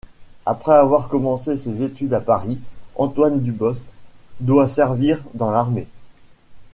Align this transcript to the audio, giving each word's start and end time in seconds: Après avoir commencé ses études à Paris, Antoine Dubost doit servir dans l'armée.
Après 0.47 0.73
avoir 0.73 1.09
commencé 1.09 1.55
ses 1.57 1.83
études 1.83 2.13
à 2.15 2.21
Paris, 2.21 2.57
Antoine 2.95 3.39
Dubost 3.39 3.85
doit 4.39 4.67
servir 4.67 5.21
dans 5.35 5.51
l'armée. 5.51 5.85